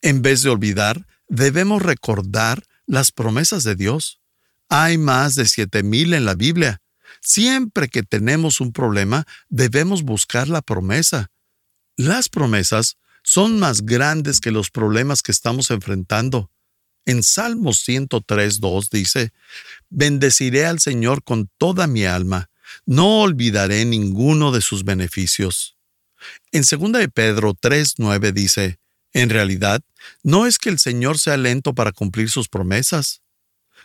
En 0.00 0.22
vez 0.22 0.42
de 0.42 0.48
olvidar, 0.48 1.06
debemos 1.28 1.82
recordar 1.82 2.64
las 2.86 3.12
promesas 3.12 3.62
de 3.62 3.76
Dios. 3.76 4.22
Hay 4.70 4.96
más 4.96 5.34
de 5.34 5.46
siete 5.46 5.82
mil 5.82 6.14
en 6.14 6.24
la 6.24 6.34
Biblia. 6.34 6.80
Siempre 7.20 7.88
que 7.88 8.02
tenemos 8.02 8.62
un 8.62 8.72
problema, 8.72 9.26
debemos 9.50 10.02
buscar 10.02 10.48
la 10.48 10.62
promesa. 10.62 11.30
Las 11.94 12.30
promesas 12.30 12.96
son 13.22 13.58
más 13.58 13.82
grandes 13.82 14.40
que 14.40 14.50
los 14.50 14.70
problemas 14.70 15.22
que 15.22 15.32
estamos 15.32 15.70
enfrentando. 15.70 16.50
En 17.08 17.22
Salmos 17.22 17.88
103.2 17.88 18.90
dice, 18.90 19.32
Bendeciré 19.88 20.66
al 20.66 20.78
Señor 20.78 21.24
con 21.24 21.50
toda 21.56 21.86
mi 21.86 22.04
alma, 22.04 22.50
no 22.84 23.22
olvidaré 23.22 23.86
ninguno 23.86 24.52
de 24.52 24.60
sus 24.60 24.84
beneficios. 24.84 25.78
En 26.52 26.64
2 26.70 26.92
de 26.92 27.08
Pedro 27.08 27.54
3:9 27.54 28.32
dice, 28.34 28.78
en 29.14 29.30
realidad, 29.30 29.80
no 30.22 30.44
es 30.44 30.58
que 30.58 30.68
el 30.68 30.78
Señor 30.78 31.18
sea 31.18 31.38
lento 31.38 31.74
para 31.74 31.92
cumplir 31.92 32.28
sus 32.28 32.46
promesas, 32.46 33.22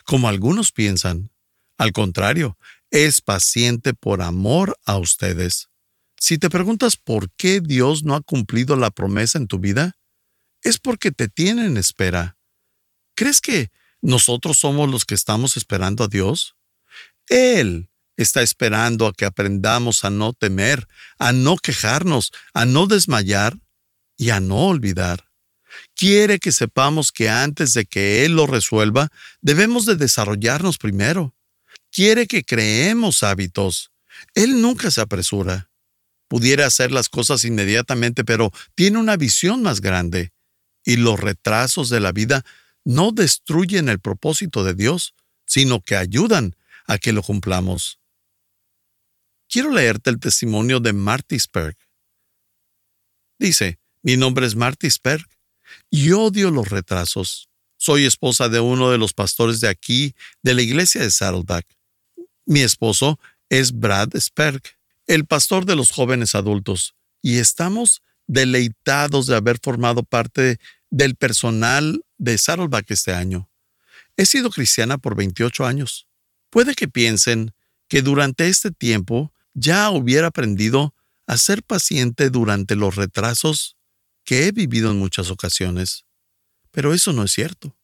como 0.04 0.28
algunos 0.28 0.74
piensan. 0.74 1.32
Al 1.78 1.94
contrario, 1.94 2.58
es 2.92 3.22
paciente 3.22 3.94
por 3.94 4.22
amor 4.22 4.78
a 4.84 4.98
ustedes. 4.98 5.70
Si 6.18 6.38
te 6.38 6.50
preguntas 6.50 6.98
por 6.98 7.32
qué 7.38 7.62
Dios 7.62 8.04
no 8.04 8.16
ha 8.16 8.22
cumplido 8.22 8.76
la 8.76 8.92
promesa 8.92 9.38
en 9.38 9.48
tu 9.48 9.60
vida, 9.60 9.96
es 10.62 10.78
porque 10.78 11.14
te 11.14 11.30
tiene 11.30 11.66
en 11.66 11.78
espera. 11.78 12.36
¿Crees 13.16 13.42
que 13.42 13.72
nosotros 14.02 14.58
somos 14.58 14.90
los 14.90 15.06
que 15.06 15.16
estamos 15.16 15.58
esperando 15.58 16.04
a 16.04 16.08
Dios? 16.08 16.56
Él 17.28 17.90
está 18.18 18.42
esperando 18.42 19.08
a 19.08 19.14
que 19.14 19.26
aprendamos 19.26 20.04
a 20.04 20.10
no 20.10 20.34
temer, 20.34 20.88
a 21.18 21.32
no 21.32 21.58
quejarnos, 21.58 22.32
a 22.54 22.66
no 22.66 22.88
desmayar 22.88 23.58
y 24.18 24.30
a 24.30 24.40
no 24.40 24.68
olvidar. 24.68 25.26
Quiere 25.96 26.40
que 26.40 26.52
sepamos 26.52 27.12
que 27.12 27.30
antes 27.30 27.74
de 27.74 27.86
que 27.86 28.26
Él 28.26 28.36
lo 28.36 28.46
resuelva, 28.46 29.10
debemos 29.42 29.86
de 29.86 29.96
desarrollarnos 29.96 30.78
primero. 30.78 31.36
Quiere 31.92 32.28
que 32.28 32.44
creemos 32.44 33.24
hábitos. 33.24 33.92
Él 34.36 34.62
nunca 34.62 34.92
se 34.92 35.02
apresura. 35.02 35.70
Pudiera 36.28 36.66
hacer 36.66 36.92
las 36.92 37.10
cosas 37.10 37.44
inmediatamente, 37.44 38.24
pero 38.24 38.52
tiene 38.76 38.98
una 38.98 39.18
visión 39.18 39.62
más 39.62 39.82
grande. 39.82 40.32
Y 40.86 40.98
los 40.98 41.20
retrasos 41.20 41.90
de 41.90 42.00
la 42.00 42.12
vida 42.12 42.44
no 42.86 43.12
destruyen 43.12 43.90
el 43.90 44.00
propósito 44.00 44.64
de 44.64 44.74
Dios, 44.74 45.14
sino 45.46 45.82
que 45.82 45.96
ayudan 45.96 46.56
a 46.86 46.98
que 46.98 47.14
lo 47.14 47.22
cumplamos. 47.22 48.00
Quiero 49.48 49.72
leerte 49.72 50.10
el 50.10 50.20
testimonio 50.20 50.80
de 50.80 50.94
Marty 50.94 51.40
Sperg. 51.40 51.78
Dice, 53.40 53.80
mi 54.02 54.18
nombre 54.18 54.46
es 54.46 54.56
Marty 54.56 54.90
Sperg 54.90 55.26
y 55.90 56.12
odio 56.12 56.52
los 56.52 56.70
retrasos. 56.70 57.50
Soy 57.78 58.06
esposa 58.06 58.50
de 58.50 58.60
uno 58.60 58.90
de 58.90 58.98
los 58.98 59.14
pastores 59.14 59.60
de 59.60 59.68
aquí, 59.68 60.16
de 60.42 60.54
la 60.54 60.62
iglesia 60.62 61.02
de 61.02 61.12
Saddleback. 61.12 61.68
Mi 62.46 62.62
esposo 62.62 63.20
es 63.50 63.72
Brad 63.72 64.16
Sperg, 64.16 64.62
el 65.08 65.26
pastor 65.26 65.66
de 65.66 65.76
los 65.76 65.92
jóvenes 65.92 66.34
adultos, 66.34 66.96
y 67.22 67.38
estamos 67.38 68.02
deleitados 68.28 69.28
de 69.28 69.36
haber 69.36 69.60
formado 69.62 70.04
parte 70.04 70.60
del 70.94 71.16
personal 71.16 72.06
de 72.20 72.38
Saddleback 72.38 72.92
este 72.92 73.14
año. 73.14 73.50
He 74.16 74.28
sido 74.28 74.52
cristiana 74.52 75.00
por 75.00 75.16
28 75.16 75.66
años. 75.66 76.08
Puede 76.52 76.76
que 76.76 76.88
piensen 76.88 77.52
que 77.88 78.04
durante 78.04 78.48
este 78.48 78.70
tiempo 78.70 79.34
ya 79.56 79.90
hubiera 79.90 80.28
aprendido 80.28 80.94
a 81.26 81.38
ser 81.38 81.64
paciente 81.64 82.30
durante 82.30 82.76
los 82.76 82.96
retrasos 82.96 83.76
que 84.24 84.46
he 84.46 84.52
vivido 84.52 84.92
en 84.92 85.00
muchas 85.00 85.32
ocasiones. 85.32 86.06
Pero 86.70 86.94
eso 86.94 87.12
no 87.12 87.24
es 87.24 87.32
cierto. 87.32 87.76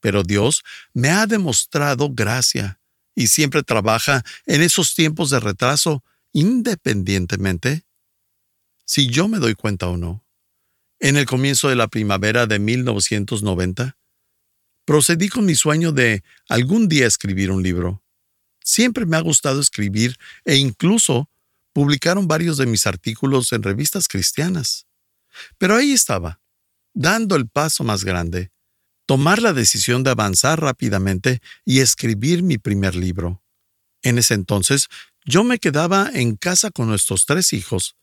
Pero 0.00 0.24
Dios 0.24 0.64
me 0.92 1.10
ha 1.10 1.28
demostrado 1.28 2.10
gracia 2.12 2.80
y 3.14 3.28
siempre 3.28 3.62
trabaja 3.62 4.24
en 4.46 4.62
esos 4.62 4.96
tiempos 4.96 5.30
de 5.30 5.38
retraso 5.38 6.02
independientemente 6.32 7.86
si 8.84 9.06
yo 9.06 9.28
me 9.28 9.38
doy 9.38 9.54
cuenta 9.54 9.86
o 9.86 9.96
no. 9.96 10.25
En 10.98 11.16
el 11.16 11.26
comienzo 11.26 11.68
de 11.68 11.76
la 11.76 11.88
primavera 11.88 12.46
de 12.46 12.58
1990, 12.58 13.98
procedí 14.86 15.28
con 15.28 15.44
mi 15.44 15.54
sueño 15.54 15.92
de 15.92 16.22
algún 16.48 16.88
día 16.88 17.06
escribir 17.06 17.50
un 17.50 17.62
libro. 17.62 18.02
Siempre 18.64 19.04
me 19.04 19.16
ha 19.16 19.20
gustado 19.20 19.60
escribir 19.60 20.16
e 20.44 20.56
incluso 20.56 21.28
publicaron 21.74 22.26
varios 22.26 22.56
de 22.56 22.66
mis 22.66 22.86
artículos 22.86 23.52
en 23.52 23.62
revistas 23.62 24.08
cristianas. 24.08 24.86
Pero 25.58 25.76
ahí 25.76 25.92
estaba, 25.92 26.40
dando 26.94 27.36
el 27.36 27.46
paso 27.48 27.84
más 27.84 28.02
grande, 28.02 28.50
tomar 29.04 29.42
la 29.42 29.52
decisión 29.52 30.02
de 30.02 30.10
avanzar 30.10 30.60
rápidamente 30.60 31.42
y 31.66 31.80
escribir 31.80 32.42
mi 32.42 32.56
primer 32.56 32.94
libro. 32.94 33.42
En 34.02 34.16
ese 34.16 34.32
entonces, 34.32 34.88
yo 35.26 35.44
me 35.44 35.58
quedaba 35.58 36.10
en 36.14 36.36
casa 36.36 36.70
con 36.70 36.88
nuestros 36.88 37.26
tres 37.26 37.52
hijos, 37.52 37.96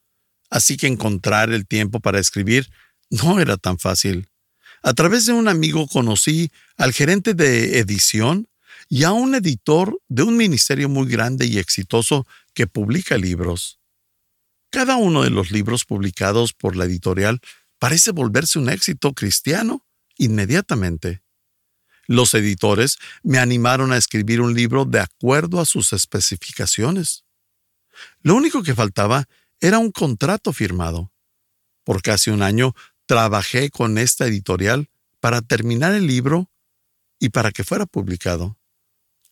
así 0.50 0.78
que 0.78 0.88
encontrar 0.88 1.52
el 1.52 1.66
tiempo 1.66 2.00
para 2.00 2.20
escribir 2.20 2.70
no 3.14 3.40
era 3.40 3.58
tan 3.58 3.78
fácil. 3.78 4.30
A 4.82 4.94
través 4.94 5.26
de 5.26 5.34
un 5.34 5.48
amigo 5.48 5.88
conocí 5.88 6.52
al 6.78 6.94
gerente 6.94 7.34
de 7.34 7.80
edición 7.80 8.48
y 8.90 9.04
a 9.04 9.12
un 9.12 9.36
editor 9.36 10.00
de 10.10 10.24
un 10.24 10.36
ministerio 10.36 10.90
muy 10.90 11.08
grande 11.08 11.46
y 11.46 11.58
exitoso 11.58 12.26
que 12.54 12.68
publica 12.68 13.18
libros. 13.18 13.80
Cada 14.72 14.98
uno 14.98 15.24
de 15.24 15.30
los 15.30 15.52
libros 15.52 15.86
publicados 15.86 16.54
por 16.54 16.76
la 16.76 16.86
editorial 16.86 17.40
parece 17.78 18.12
volverse 18.12 18.58
un 18.58 18.70
éxito 18.70 19.14
cristiano 19.14 19.86
inmediatamente. 20.18 21.22
Los 22.08 22.34
editores 22.34 22.98
me 23.22 23.38
animaron 23.38 23.94
a 23.94 23.98
escribir 23.98 24.42
un 24.42 24.54
libro 24.54 24.86
de 24.86 25.00
acuerdo 25.00 25.62
a 25.62 25.66
sus 25.66 25.94
especificaciones. 25.94 27.24
Lo 28.22 28.36
único 28.36 28.64
que 28.64 28.76
faltaba 28.76 29.28
era 29.60 29.78
un 29.78 29.92
contrato 29.92 30.52
firmado. 30.52 31.12
Por 31.84 32.02
casi 32.02 32.32
un 32.32 32.42
año 32.42 32.74
trabajé 33.14 33.70
con 33.70 34.00
esta 34.00 34.26
editorial 34.26 34.90
para 35.20 35.44
terminar 35.44 35.94
el 35.94 36.08
libro 36.08 36.50
y 37.20 37.30
para 37.30 37.52
que 37.52 37.64
fuera 37.64 37.86
publicado. 37.86 38.58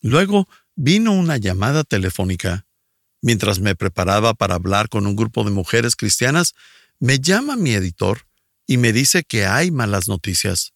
Luego 0.01 0.47
vino 0.75 1.13
una 1.13 1.37
llamada 1.37 1.83
telefónica. 1.83 2.67
Mientras 3.23 3.57
me 3.59 3.73
preparaba 3.73 4.35
para 4.35 4.53
hablar 4.53 4.87
con 4.87 5.07
un 5.07 5.15
grupo 5.15 5.43
de 5.43 5.49
mujeres 5.49 5.95
cristianas, 5.95 6.53
me 6.99 7.17
llama 7.17 7.55
mi 7.55 7.71
editor 7.71 8.27
y 8.67 8.77
me 8.77 8.93
dice 8.93 9.23
que 9.23 9.47
hay 9.47 9.71
malas 9.71 10.07
noticias. 10.07 10.73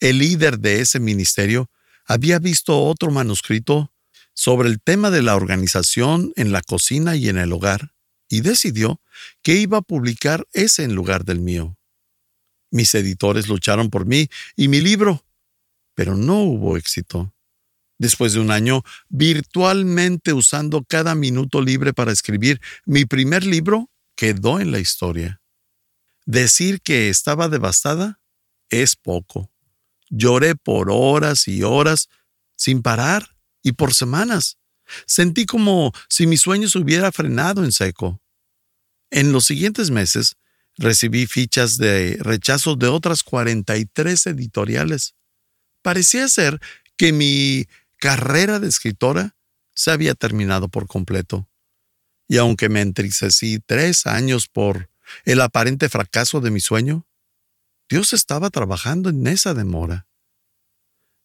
El 0.00 0.20
líder 0.20 0.58
de 0.58 0.80
ese 0.80 1.00
ministerio 1.00 1.68
había 2.06 2.38
visto 2.38 2.82
otro 2.82 3.10
manuscrito 3.10 3.92
sobre 4.32 4.70
el 4.70 4.80
tema 4.80 5.10
de 5.10 5.20
la 5.20 5.36
organización 5.36 6.32
en 6.34 6.52
la 6.52 6.62
cocina 6.62 7.14
y 7.14 7.28
en 7.28 7.36
el 7.36 7.52
hogar, 7.52 7.92
y 8.30 8.40
decidió 8.40 9.02
que 9.42 9.56
iba 9.56 9.76
a 9.76 9.82
publicar 9.82 10.46
ese 10.54 10.84
en 10.84 10.94
lugar 10.94 11.26
del 11.26 11.40
mío. 11.40 11.77
Mis 12.70 12.94
editores 12.94 13.48
lucharon 13.48 13.90
por 13.90 14.06
mí 14.06 14.28
y 14.56 14.68
mi 14.68 14.80
libro, 14.80 15.24
pero 15.94 16.16
no 16.16 16.42
hubo 16.42 16.76
éxito. 16.76 17.34
Después 17.98 18.32
de 18.32 18.40
un 18.40 18.50
año 18.50 18.82
virtualmente 19.08 20.32
usando 20.32 20.84
cada 20.84 21.14
minuto 21.14 21.60
libre 21.60 21.92
para 21.92 22.12
escribir 22.12 22.60
mi 22.84 23.04
primer 23.04 23.44
libro, 23.44 23.90
quedó 24.14 24.60
en 24.60 24.70
la 24.70 24.78
historia. 24.78 25.40
Decir 26.26 26.80
que 26.80 27.08
estaba 27.08 27.48
devastada 27.48 28.20
es 28.70 28.94
poco. 28.96 29.50
Lloré 30.10 30.54
por 30.54 30.90
horas 30.90 31.48
y 31.48 31.62
horas, 31.62 32.08
sin 32.56 32.82
parar, 32.82 33.36
y 33.62 33.72
por 33.72 33.94
semanas. 33.94 34.58
Sentí 35.06 35.46
como 35.46 35.92
si 36.08 36.26
mi 36.26 36.36
sueño 36.36 36.68
se 36.68 36.78
hubiera 36.78 37.12
frenado 37.12 37.64
en 37.64 37.72
seco. 37.72 38.20
En 39.10 39.32
los 39.32 39.44
siguientes 39.44 39.90
meses, 39.90 40.36
recibí 40.78 41.26
fichas 41.26 41.76
de 41.76 42.16
rechazo 42.20 42.76
de 42.76 42.86
otras 42.86 43.22
43 43.22 44.26
editoriales. 44.26 45.14
Parecía 45.82 46.28
ser 46.28 46.60
que 46.96 47.12
mi 47.12 47.66
carrera 47.96 48.60
de 48.60 48.68
escritora 48.68 49.36
se 49.74 49.90
había 49.90 50.14
terminado 50.14 50.68
por 50.68 50.86
completo. 50.86 51.48
Y 52.28 52.38
aunque 52.38 52.68
me 52.68 52.80
entristecí 52.80 53.60
tres 53.64 54.06
años 54.06 54.48
por 54.48 54.90
el 55.24 55.40
aparente 55.40 55.88
fracaso 55.88 56.40
de 56.40 56.50
mi 56.50 56.60
sueño, 56.60 57.06
Dios 57.88 58.12
estaba 58.12 58.50
trabajando 58.50 59.08
en 59.08 59.26
esa 59.26 59.54
demora. 59.54 60.06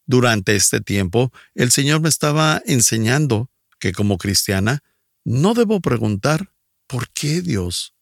Durante 0.05 0.55
este 0.55 0.81
tiempo, 0.81 1.31
el 1.55 1.71
Señor 1.71 2.01
me 2.01 2.09
estaba 2.09 2.61
enseñando 2.65 3.49
que 3.79 3.91
como 3.91 4.17
cristiana 4.17 4.83
no 5.25 5.53
debo 5.53 5.81
preguntar 5.81 6.53
¿por 6.87 7.09
qué 7.09 7.41
Dios? 7.41 7.92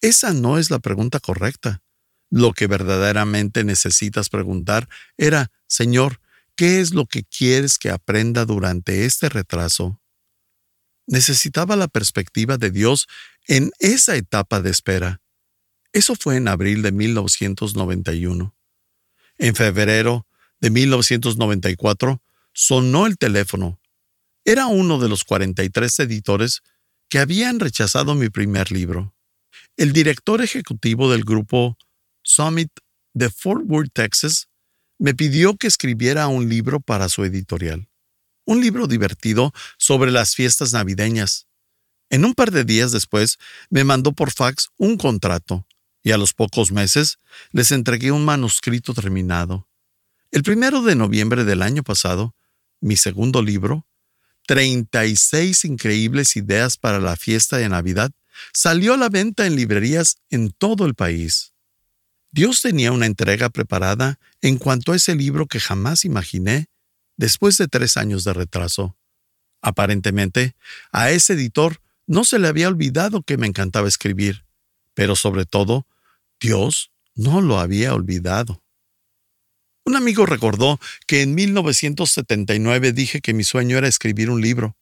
Esa 0.00 0.32
no 0.32 0.58
es 0.58 0.70
la 0.70 0.78
pregunta 0.78 1.20
correcta. 1.20 1.82
Lo 2.30 2.52
que 2.52 2.66
verdaderamente 2.66 3.64
necesitas 3.64 4.28
preguntar 4.28 4.88
era, 5.16 5.50
Señor, 5.66 6.20
¿Qué 6.60 6.80
es 6.80 6.92
lo 6.92 7.06
que 7.06 7.24
quieres 7.24 7.78
que 7.78 7.88
aprenda 7.88 8.44
durante 8.44 9.06
este 9.06 9.30
retraso? 9.30 9.98
Necesitaba 11.06 11.74
la 11.74 11.88
perspectiva 11.88 12.58
de 12.58 12.70
Dios 12.70 13.08
en 13.46 13.70
esa 13.78 14.14
etapa 14.14 14.60
de 14.60 14.68
espera. 14.68 15.22
Eso 15.94 16.16
fue 16.16 16.36
en 16.36 16.48
abril 16.48 16.82
de 16.82 16.92
1991. 16.92 18.54
En 19.38 19.54
febrero 19.54 20.26
de 20.60 20.68
1994 20.68 22.22
sonó 22.52 23.06
el 23.06 23.16
teléfono. 23.16 23.80
Era 24.44 24.66
uno 24.66 24.98
de 24.98 25.08
los 25.08 25.24
43 25.24 25.98
editores 26.00 26.60
que 27.08 27.20
habían 27.20 27.58
rechazado 27.58 28.14
mi 28.14 28.28
primer 28.28 28.70
libro. 28.70 29.14
El 29.76 29.92
director 29.92 30.42
ejecutivo 30.42 31.10
del 31.10 31.24
grupo 31.24 31.76
Summit 32.22 32.70
de 33.14 33.30
Fort 33.30 33.62
Worth, 33.66 33.92
Texas, 33.92 34.48
me 34.98 35.14
pidió 35.14 35.56
que 35.56 35.66
escribiera 35.66 36.28
un 36.28 36.48
libro 36.48 36.80
para 36.80 37.08
su 37.08 37.24
editorial. 37.24 37.88
Un 38.44 38.60
libro 38.60 38.86
divertido 38.86 39.52
sobre 39.78 40.10
las 40.10 40.34
fiestas 40.34 40.72
navideñas. 40.72 41.46
En 42.10 42.24
un 42.24 42.34
par 42.34 42.50
de 42.50 42.64
días 42.64 42.92
después, 42.92 43.38
me 43.70 43.84
mandó 43.84 44.12
por 44.12 44.32
fax 44.32 44.68
un 44.76 44.96
contrato 44.96 45.66
y 46.02 46.12
a 46.12 46.18
los 46.18 46.34
pocos 46.34 46.72
meses 46.72 47.18
les 47.52 47.72
entregué 47.72 48.10
un 48.10 48.24
manuscrito 48.24 48.94
terminado. 48.94 49.68
El 50.30 50.42
primero 50.42 50.82
de 50.82 50.96
noviembre 50.96 51.44
del 51.44 51.62
año 51.62 51.82
pasado, 51.82 52.34
mi 52.80 52.96
segundo 52.96 53.42
libro, 53.42 53.86
36 54.46 55.64
increíbles 55.64 56.36
ideas 56.36 56.76
para 56.76 56.98
la 56.98 57.16
fiesta 57.16 57.56
de 57.58 57.68
Navidad, 57.68 58.10
salió 58.52 58.94
a 58.94 58.96
la 58.96 59.08
venta 59.08 59.46
en 59.46 59.56
librerías 59.56 60.16
en 60.30 60.50
todo 60.50 60.86
el 60.86 60.94
país. 60.94 61.52
Dios 62.32 62.62
tenía 62.62 62.92
una 62.92 63.06
entrega 63.06 63.48
preparada 63.48 64.18
en 64.40 64.58
cuanto 64.58 64.92
a 64.92 64.96
ese 64.96 65.14
libro 65.14 65.46
que 65.46 65.60
jamás 65.60 66.04
imaginé 66.04 66.66
después 67.16 67.58
de 67.58 67.68
tres 67.68 67.96
años 67.96 68.24
de 68.24 68.32
retraso. 68.32 68.96
Aparentemente, 69.62 70.54
a 70.92 71.10
ese 71.10 71.34
editor 71.34 71.80
no 72.06 72.24
se 72.24 72.38
le 72.38 72.48
había 72.48 72.68
olvidado 72.68 73.22
que 73.22 73.36
me 73.36 73.46
encantaba 73.46 73.88
escribir, 73.88 74.44
pero 74.94 75.16
sobre 75.16 75.44
todo, 75.44 75.86
Dios 76.40 76.92
no 77.14 77.40
lo 77.40 77.58
había 77.58 77.94
olvidado. 77.94 78.62
Un 79.84 79.96
amigo 79.96 80.24
recordó 80.24 80.78
que 81.06 81.22
en 81.22 81.34
1979 81.34 82.92
dije 82.92 83.20
que 83.20 83.34
mi 83.34 83.44
sueño 83.44 83.76
era 83.76 83.88
escribir 83.88 84.30
un 84.30 84.40
libro. 84.40 84.76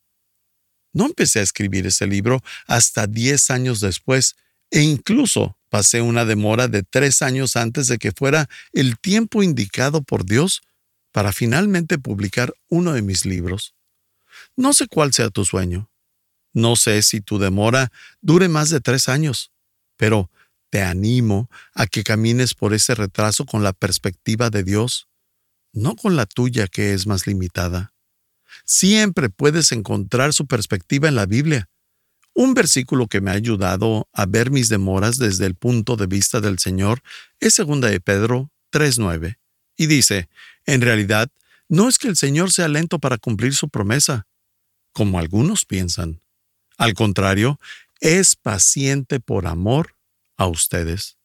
No 0.93 1.07
empecé 1.07 1.41
a 1.41 1.43
escribir 1.43 1.87
ese 1.87 2.07
libro 2.07 2.43
hasta 2.67 3.07
10 3.07 3.51
años 3.51 3.81
después, 3.81 4.37
e 4.71 4.83
incluso 4.83 5.57
pasé 5.69 6.01
una 6.03 6.25
demora 6.25 6.69
de 6.69 6.83
tres 6.83 7.23
años 7.23 7.57
antes 7.57 7.89
de 7.89 7.99
que 7.99 8.13
fuera 8.13 8.49
el 8.73 8.99
tiempo 8.99 9.43
indicado 9.43 10.03
por 10.03 10.25
Dios 10.25 10.63
para 11.13 11.33
finalmente 11.33 11.99
publicar 11.99 12.53
uno 12.69 12.93
de 12.93 13.03
mis 13.03 13.25
libros. 13.25 13.75
No 14.57 14.73
sé 14.73 14.87
cuál 14.89 15.13
sea 15.13 15.31
tu 15.31 15.45
sueño. 15.45 15.91
No 16.53 16.77
sé 16.77 17.03
si 17.03 17.21
tu 17.21 17.39
demora 17.39 17.91
dure 18.21 18.49
más 18.49 18.71
de 18.71 18.81
tres 18.81 19.09
años, 19.09 19.53
pero 19.97 20.31
te 20.71 20.83
animo 20.83 21.49
a 21.75 21.87
que 21.87 22.05
camines 22.05 22.55
por 22.55 22.75
ese 22.75 22.95
retraso 22.95 23.47
con 23.47 23.63
la 23.63 23.73
perspectiva 23.73 24.51
de 24.51 24.65
Dios, 24.65 25.09
no 25.73 25.97
con 25.97 26.17
la 26.17 26.27
tuya 26.27 26.67
que 26.67 26.93
es 26.95 27.07
más 27.07 27.27
limitada. 27.27 27.95
Siempre 28.65 29.31
puedes 29.31 29.73
encontrar 29.73 30.33
su 30.33 30.47
perspectiva 30.47 31.09
en 31.09 31.15
la 31.15 31.27
Biblia. 31.27 31.69
Un 32.35 32.55
versículo 32.55 33.09
que 33.09 33.21
me 33.21 33.31
ha 33.31 33.35
ayudado 33.35 34.09
a 34.13 34.27
ver 34.27 34.51
mis 34.51 34.69
demoras 34.69 35.19
desde 35.19 35.47
el 35.47 35.55
punto 35.55 35.97
de 35.97 36.07
vista 36.07 36.41
del 36.41 36.59
Señor 36.59 37.03
es 37.41 37.57
2 37.57 37.81
de 37.81 38.01
Pedro 38.01 38.51
3.9, 38.71 39.39
y 39.77 39.87
dice, 39.87 40.29
en 40.67 40.81
realidad, 40.81 41.31
no 41.69 41.89
es 41.89 41.99
que 41.99 42.09
el 42.09 42.17
Señor 42.17 42.53
sea 42.53 42.69
lento 42.69 42.99
para 42.99 43.19
cumplir 43.19 43.55
su 43.55 43.69
promesa, 43.69 44.27
como 44.93 45.19
algunos 45.19 45.65
piensan. 45.65 46.21
Al 46.77 46.95
contrario, 46.95 47.59
es 48.01 48.37
paciente 48.37 49.21
por 49.21 49.47
amor 49.47 49.97
a 50.37 50.47
ustedes. 50.47 51.17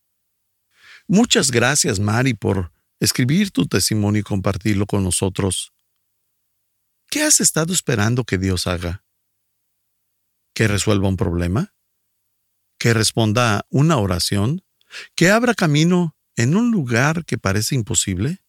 Muchas 1.07 1.51
gracias, 1.51 1.99
Mari, 1.99 2.33
por 2.33 2.71
escribir 2.99 3.51
tu 3.51 3.67
testimonio 3.67 4.21
y 4.21 4.23
compartirlo 4.23 4.85
con 4.85 5.03
nosotros. 5.03 5.73
¿Qué 7.13 7.21
has 7.21 7.41
estado 7.41 7.73
esperando 7.73 8.23
que 8.23 8.39
Dios 8.39 8.65
haga? 8.65 9.05
¿Que 10.55 10.67
resuelva 10.67 11.07
un 11.07 11.15
problema? 11.15 11.75
¿Que 12.79 12.91
responda 12.91 13.67
una 13.69 13.97
oración? 13.97 14.63
¿Que 15.13 15.29
abra 15.29 15.53
camino 15.53 16.15
en 16.35 16.55
un 16.55 16.71
lugar 16.71 17.23
que 17.25 17.37
parece 17.37 17.75
imposible? 17.75 18.43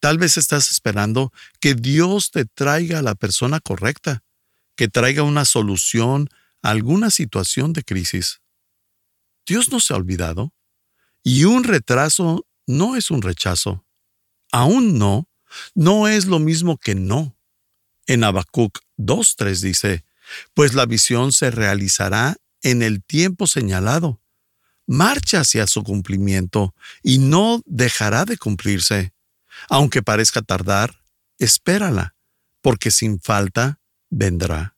Tal 0.00 0.18
vez 0.18 0.36
estás 0.36 0.70
esperando 0.70 1.32
que 1.60 1.74
Dios 1.74 2.30
te 2.30 2.44
traiga 2.44 2.98
a 2.98 3.02
la 3.02 3.14
persona 3.14 3.58
correcta, 3.58 4.22
que 4.76 4.88
traiga 4.88 5.22
una 5.22 5.46
solución 5.46 6.28
a 6.60 6.72
alguna 6.72 7.08
situación 7.08 7.72
de 7.72 7.84
crisis. 7.84 8.42
Dios 9.46 9.72
no 9.72 9.80
se 9.80 9.94
ha 9.94 9.96
olvidado. 9.96 10.52
Y 11.22 11.44
un 11.44 11.64
retraso 11.64 12.46
no 12.66 12.96
es 12.96 13.10
un 13.10 13.22
rechazo. 13.22 13.86
Aún 14.52 14.98
no, 14.98 15.26
no 15.74 16.06
es 16.06 16.26
lo 16.26 16.38
mismo 16.38 16.76
que 16.76 16.94
no. 16.94 17.37
En 18.08 18.24
Habacuc 18.24 18.78
2.3 18.96 19.60
dice, 19.60 20.04
pues 20.54 20.74
la 20.74 20.86
visión 20.86 21.30
se 21.30 21.50
realizará 21.50 22.36
en 22.62 22.82
el 22.82 23.04
tiempo 23.04 23.46
señalado. 23.46 24.20
Marcha 24.86 25.40
hacia 25.40 25.66
su 25.66 25.84
cumplimiento 25.84 26.74
y 27.02 27.18
no 27.18 27.60
dejará 27.66 28.24
de 28.24 28.38
cumplirse. 28.38 29.12
Aunque 29.68 30.02
parezca 30.02 30.40
tardar, 30.40 31.02
espérala, 31.38 32.16
porque 32.62 32.90
sin 32.90 33.20
falta 33.20 33.78
vendrá. 34.08 34.76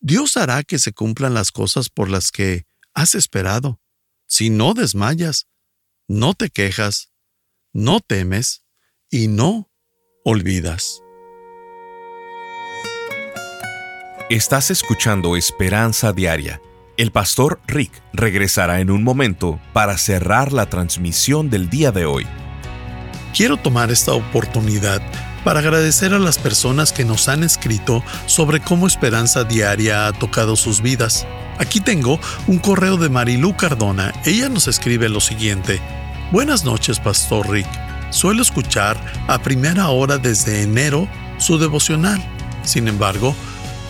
Dios 0.00 0.38
hará 0.38 0.62
que 0.62 0.78
se 0.78 0.94
cumplan 0.94 1.34
las 1.34 1.52
cosas 1.52 1.90
por 1.90 2.08
las 2.08 2.32
que 2.32 2.66
has 2.94 3.14
esperado 3.14 3.78
si 4.26 4.48
no 4.48 4.72
desmayas, 4.72 5.48
no 6.08 6.32
te 6.32 6.48
quejas, 6.48 7.12
no 7.74 8.00
temes 8.00 8.64
y 9.10 9.28
no 9.28 9.70
olvidas. 10.24 11.03
Estás 14.30 14.70
escuchando 14.70 15.36
Esperanza 15.36 16.14
Diaria. 16.14 16.62
El 16.96 17.12
pastor 17.12 17.60
Rick 17.66 17.92
regresará 18.14 18.80
en 18.80 18.90
un 18.90 19.04
momento 19.04 19.60
para 19.74 19.98
cerrar 19.98 20.54
la 20.54 20.64
transmisión 20.64 21.50
del 21.50 21.68
día 21.68 21.92
de 21.92 22.06
hoy. 22.06 22.26
Quiero 23.36 23.58
tomar 23.58 23.90
esta 23.90 24.14
oportunidad 24.14 25.02
para 25.44 25.58
agradecer 25.58 26.14
a 26.14 26.18
las 26.18 26.38
personas 26.38 26.90
que 26.90 27.04
nos 27.04 27.28
han 27.28 27.44
escrito 27.44 28.02
sobre 28.24 28.60
cómo 28.60 28.86
Esperanza 28.86 29.44
Diaria 29.44 30.06
ha 30.06 30.12
tocado 30.14 30.56
sus 30.56 30.80
vidas. 30.80 31.26
Aquí 31.58 31.80
tengo 31.80 32.18
un 32.46 32.58
correo 32.58 32.96
de 32.96 33.10
Marilú 33.10 33.54
Cardona. 33.54 34.10
Ella 34.24 34.48
nos 34.48 34.68
escribe 34.68 35.10
lo 35.10 35.20
siguiente. 35.20 35.82
Buenas 36.32 36.64
noches, 36.64 36.98
Pastor 36.98 37.50
Rick. 37.50 37.68
Suelo 38.08 38.40
escuchar 38.40 38.96
a 39.28 39.38
primera 39.42 39.90
hora 39.90 40.16
desde 40.16 40.62
enero 40.62 41.06
su 41.36 41.58
devocional. 41.58 42.24
Sin 42.62 42.88
embargo, 42.88 43.36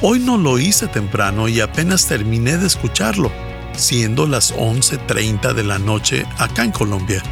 hoy 0.06 0.18
no 0.18 0.36
lo 0.36 0.58
hice 0.58 0.86
temprano 0.86 1.48
y 1.48 1.60
apenas 1.60 2.04
terminé 2.04 2.58
de 2.58 2.66
escucharlo, 2.66 3.32
siendo 3.74 4.26
las 4.26 4.54
11.30 4.54 5.54
de 5.54 5.64
la 5.64 5.78
noche 5.78 6.26
acá 6.36 6.62
en 6.62 6.72
Colombia. 6.72 7.22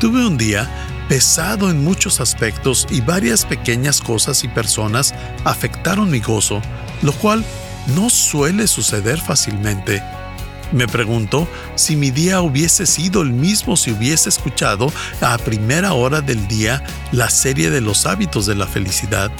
Tuve 0.00 0.26
un 0.26 0.36
día 0.36 0.68
pesado 1.08 1.70
en 1.70 1.84
muchos 1.84 2.20
aspectos 2.20 2.88
y 2.90 3.02
varias 3.02 3.46
pequeñas 3.46 4.00
cosas 4.00 4.42
y 4.42 4.48
personas 4.48 5.14
afectaron 5.44 6.10
mi 6.10 6.18
gozo, 6.18 6.60
lo 7.02 7.12
cual 7.12 7.44
no 7.94 8.10
suele 8.10 8.66
suceder 8.66 9.20
fácilmente. 9.20 10.02
Me 10.72 10.88
pregunto 10.88 11.46
si 11.76 11.94
mi 11.94 12.10
día 12.10 12.40
hubiese 12.40 12.86
sido 12.86 13.22
el 13.22 13.32
mismo 13.32 13.76
si 13.76 13.92
hubiese 13.92 14.28
escuchado 14.28 14.92
a 15.20 15.38
primera 15.38 15.92
hora 15.92 16.20
del 16.20 16.48
día 16.48 16.82
la 17.12 17.30
serie 17.30 17.70
de 17.70 17.80
los 17.80 18.06
hábitos 18.06 18.44
de 18.46 18.56
la 18.56 18.66
felicidad. 18.66 19.30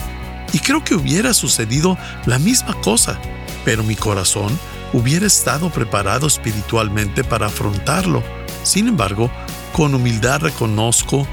Y 0.53 0.61
creo 0.61 0.83
que 0.83 0.95
hubiera 0.95 1.35
sucedido 1.35 1.99
la 2.27 2.39
misma 2.39 2.75
cosa, 2.81 3.19
pero 3.65 3.83
mi 3.83 3.97
corazón 3.97 4.59
hubiera 4.93 5.27
estado 5.27 5.71
preparado 5.71 6.27
espiritualmente 6.27 7.25
para 7.25 7.47
afrontarlo. 7.47 8.23
Sin 8.63 8.89
embargo, 8.89 9.31
con 9.73 9.95
humildad 9.95 10.41
reconozco 10.41 11.27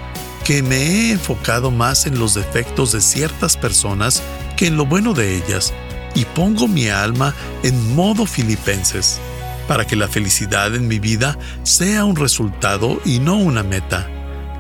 que 0.44 0.62
me 0.62 0.78
he 0.78 1.12
enfocado 1.12 1.72
más 1.72 2.06
en 2.06 2.20
los 2.20 2.36
defectos 2.36 2.92
de 2.92 3.02
ciertas 3.02 3.58
personas 3.58 4.22
que 4.58 4.68
en 4.68 4.78
lo 4.78 4.86
bueno 4.86 5.14
de 5.14 5.38
ellas 5.38 5.74
y 6.14 6.26
pongo 6.26 6.68
mi 6.68 6.90
alma 6.90 7.34
en 7.64 7.96
modo 7.96 8.26
filipenses, 8.26 9.20
para 9.68 9.86
que 9.86 9.96
la 9.96 10.08
felicidad 10.08 10.76
en 10.76 10.88
mi 10.88 11.00
vida 11.00 11.38
sea 11.64 12.06
un 12.06 12.16
resultado 12.16 13.02
y 13.06 13.20
no 13.20 13.36
una 13.38 13.64
meta. 13.64 14.08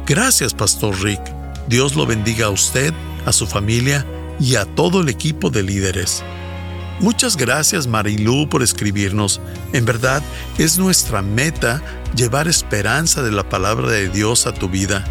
Gracias, 0.05 0.53
Pastor 0.53 0.99
Rick. 1.01 1.21
Dios 1.67 1.95
lo 1.95 2.05
bendiga 2.05 2.47
a 2.47 2.49
usted, 2.49 2.93
a 3.25 3.31
su 3.31 3.47
familia 3.47 4.05
y 4.39 4.55
a 4.55 4.65
todo 4.65 5.01
el 5.01 5.09
equipo 5.09 5.49
de 5.49 5.63
líderes. 5.63 6.23
Muchas 6.99 7.35
gracias 7.35 7.87
Marilú 7.87 8.47
por 8.49 8.63
escribirnos. 8.63 9.41
En 9.73 9.85
verdad 9.85 10.23
es 10.57 10.77
nuestra 10.77 11.21
meta 11.21 11.81
llevar 12.15 12.47
esperanza 12.47 13.21
de 13.21 13.31
la 13.31 13.47
palabra 13.47 13.91
de 13.91 14.09
Dios 14.09 14.47
a 14.47 14.53
tu 14.53 14.69
vida. 14.69 15.03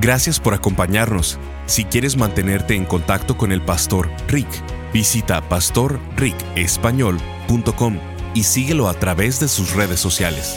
Gracias 0.00 0.38
por 0.38 0.54
acompañarnos. 0.54 1.38
Si 1.66 1.84
quieres 1.84 2.16
mantenerte 2.16 2.74
en 2.74 2.84
contacto 2.84 3.36
con 3.36 3.52
el 3.52 3.62
pastor 3.62 4.10
Rick, 4.28 4.48
Visita 4.92 5.40
pastorricespañol.com 5.48 7.98
y 8.34 8.42
síguelo 8.44 8.88
a 8.88 8.94
través 8.94 9.40
de 9.40 9.48
sus 9.48 9.74
redes 9.74 9.98
sociales. 10.00 10.56